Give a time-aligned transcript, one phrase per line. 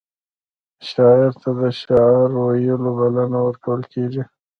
[0.89, 4.23] شاعر ته د شعر ویلو بلنه ورکول کیږي.